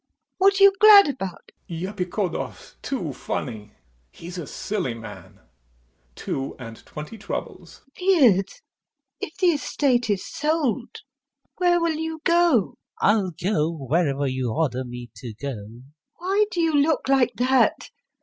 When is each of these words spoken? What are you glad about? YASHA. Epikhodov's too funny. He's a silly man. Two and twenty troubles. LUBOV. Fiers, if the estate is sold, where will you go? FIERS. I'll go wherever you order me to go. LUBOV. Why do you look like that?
What 0.39 0.59
are 0.59 0.63
you 0.63 0.73
glad 0.81 1.07
about? 1.09 1.51
YASHA. 1.67 1.89
Epikhodov's 1.93 2.75
too 2.81 3.13
funny. 3.13 3.73
He's 4.09 4.39
a 4.39 4.47
silly 4.47 4.95
man. 4.95 5.41
Two 6.15 6.55
and 6.57 6.83
twenty 6.87 7.19
troubles. 7.19 7.81
LUBOV. 7.89 7.97
Fiers, 7.97 8.61
if 9.19 9.37
the 9.37 9.49
estate 9.51 10.09
is 10.09 10.25
sold, 10.25 11.01
where 11.57 11.79
will 11.79 11.99
you 11.99 12.19
go? 12.23 12.73
FIERS. 12.99 13.11
I'll 13.13 13.29
go 13.43 13.71
wherever 13.71 14.25
you 14.25 14.51
order 14.51 14.83
me 14.83 15.11
to 15.17 15.35
go. 15.39 15.49
LUBOV. 15.51 15.83
Why 16.17 16.45
do 16.49 16.61
you 16.61 16.73
look 16.73 17.07
like 17.07 17.33
that? 17.35 17.91